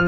En 0.00 0.06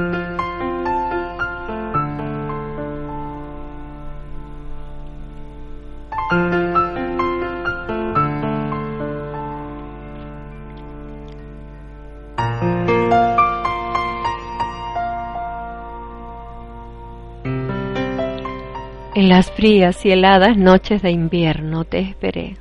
las 19.28 19.50
frías 19.50 20.06
y 20.06 20.10
heladas 20.10 20.56
noches 20.56 21.02
de 21.02 21.10
invierno 21.10 21.84
te 21.84 21.98
esperé. 21.98 22.56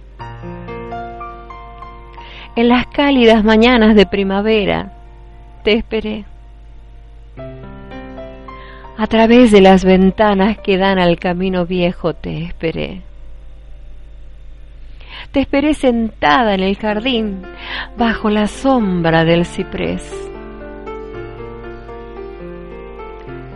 En 2.58 2.68
las 2.68 2.88
cálidas 2.88 3.46
mañanas 3.46 3.96
de 3.96 4.06
primavera 4.06 4.92
te 5.64 5.76
esperé. 5.76 6.26
A 9.02 9.08
través 9.08 9.50
de 9.50 9.62
las 9.62 9.84
ventanas 9.84 10.60
que 10.60 10.78
dan 10.78 11.00
al 11.00 11.18
camino 11.18 11.66
viejo 11.66 12.14
te 12.14 12.44
esperé. 12.44 13.02
Te 15.32 15.40
esperé 15.40 15.74
sentada 15.74 16.54
en 16.54 16.60
el 16.60 16.78
jardín 16.78 17.42
bajo 17.98 18.30
la 18.30 18.46
sombra 18.46 19.24
del 19.26 19.46
ciprés 19.46 20.08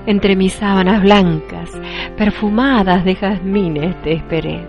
Entre 0.08 0.36
mis 0.36 0.54
sábanas 0.54 1.04
blancas, 1.04 1.70
perfumadas 2.18 3.06
de 3.06 3.14
jazmines, 3.14 4.02
te 4.02 4.14
esperé. 4.14 4.66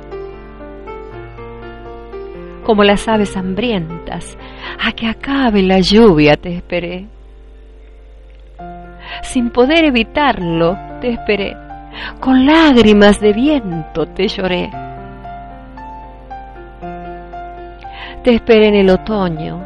Como 2.64 2.84
las 2.84 3.08
aves 3.08 3.34
hambrientas, 3.34 4.36
a 4.78 4.92
que 4.92 5.06
acabe 5.06 5.62
la 5.62 5.80
lluvia 5.80 6.36
te 6.36 6.54
esperé. 6.54 7.15
Sin 9.23 9.51
poder 9.51 9.84
evitarlo, 9.84 10.78
te 11.01 11.10
esperé. 11.10 11.56
Con 12.20 12.46
lágrimas 12.46 13.21
de 13.21 13.32
viento 13.32 14.07
te 14.07 14.29
lloré. 14.29 14.71
Te 18.23 18.35
esperé 18.35 18.68
en 18.68 18.74
el 18.74 18.90
otoño, 18.90 19.65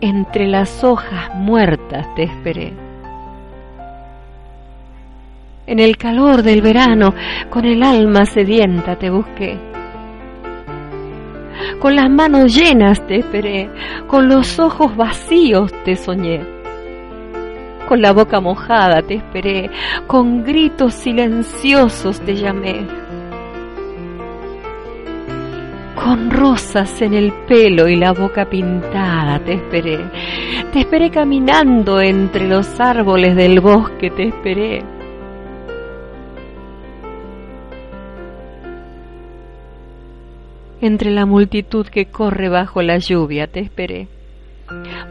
entre 0.00 0.46
las 0.46 0.82
hojas 0.82 1.34
muertas 1.34 2.06
te 2.14 2.22
esperé 2.22 2.88
en 5.68 5.78
el 5.80 5.98
calor 5.98 6.42
del 6.42 6.62
verano, 6.62 7.14
con 7.50 7.66
el 7.66 7.82
alma 7.82 8.24
sedienta 8.24 8.96
te 8.96 9.10
busqué. 9.10 9.58
Con 11.78 11.94
las 11.94 12.08
manos 12.08 12.56
llenas 12.56 13.06
te 13.06 13.16
esperé, 13.18 13.68
con 14.06 14.28
los 14.28 14.58
ojos 14.58 14.96
vacíos 14.96 15.70
te 15.84 15.94
soñé. 15.94 16.57
Con 17.88 18.02
la 18.02 18.12
boca 18.12 18.38
mojada 18.38 19.00
te 19.00 19.14
esperé, 19.14 19.70
con 20.06 20.44
gritos 20.44 20.92
silenciosos 20.92 22.20
te 22.20 22.34
llamé. 22.36 22.86
Con 25.94 26.30
rosas 26.30 27.00
en 27.00 27.14
el 27.14 27.32
pelo 27.48 27.88
y 27.88 27.96
la 27.96 28.12
boca 28.12 28.44
pintada 28.44 29.38
te 29.38 29.54
esperé. 29.54 29.98
Te 30.70 30.80
esperé 30.80 31.10
caminando 31.10 32.02
entre 32.02 32.46
los 32.46 32.78
árboles 32.78 33.34
del 33.34 33.60
bosque, 33.60 34.10
te 34.10 34.28
esperé 34.28 34.84
entre 40.80 41.10
la 41.10 41.26
multitud 41.26 41.86
que 41.86 42.06
corre 42.06 42.48
bajo 42.48 42.82
la 42.82 42.98
lluvia 42.98 43.46
te 43.48 43.60
esperé, 43.60 44.08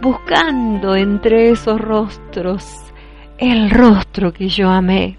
buscando 0.01 0.95
entre 0.95 1.51
esos 1.51 1.79
rostros 1.79 2.65
el 3.37 3.69
rostro 3.69 4.33
que 4.33 4.49
yo 4.49 4.69
amé. 4.69 5.17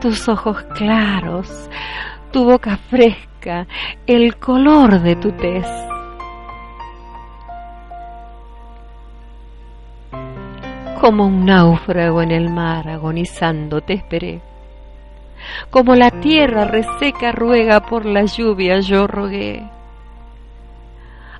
Tus 0.00 0.28
ojos 0.28 0.62
claros, 0.74 1.70
tu 2.32 2.44
boca 2.44 2.78
fresca, 2.88 3.66
el 4.06 4.36
color 4.36 5.00
de 5.00 5.16
tu 5.16 5.32
tez. 5.32 5.66
Como 11.00 11.26
un 11.26 11.46
náufrago 11.46 12.22
en 12.22 12.30
el 12.30 12.50
mar 12.50 12.88
agonizando 12.88 13.80
te 13.80 13.94
esperé 13.94 14.42
como 15.70 15.94
la 15.94 16.10
tierra 16.10 16.64
reseca 16.64 17.32
ruega 17.32 17.80
por 17.80 18.06
la 18.06 18.24
lluvia, 18.24 18.80
yo 18.80 19.06
rogué. 19.06 19.62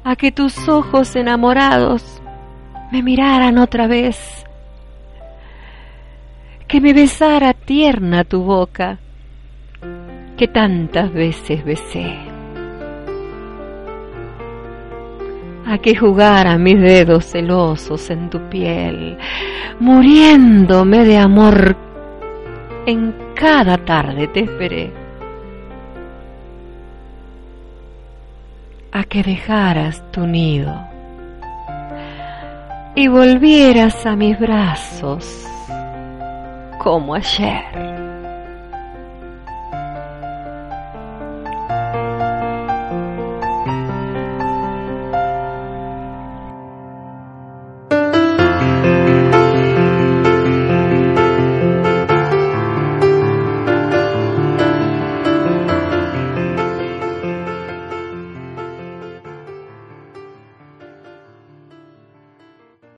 A 0.02 0.16
que 0.16 0.32
tus 0.32 0.68
ojos 0.68 1.14
enamorados 1.14 2.22
me 2.90 3.02
miraran 3.02 3.58
otra 3.58 3.86
vez, 3.86 4.18
que 6.66 6.80
me 6.80 6.92
besara 6.92 7.52
tierna 7.52 8.24
tu 8.24 8.42
boca, 8.42 8.98
que 10.36 10.48
tantas 10.48 11.12
veces 11.12 11.64
besé. 11.64 12.16
A 15.66 15.78
que 15.78 15.94
jugara 15.94 16.56
mis 16.56 16.80
dedos 16.80 17.26
celosos 17.26 18.10
en 18.10 18.30
tu 18.30 18.40
piel, 18.48 19.18
muriéndome 19.78 21.04
de 21.04 21.18
amor 21.18 21.76
en 22.86 23.14
cada 23.34 23.76
tarde 23.76 24.26
te 24.28 24.40
esperé. 24.40 24.99
A 28.92 29.04
que 29.04 29.22
dejaras 29.22 30.02
tu 30.10 30.26
nido 30.26 30.74
y 32.96 33.06
volvieras 33.08 34.04
a 34.04 34.16
mis 34.16 34.38
brazos 34.38 35.46
como 36.78 37.14
ayer. 37.14 38.09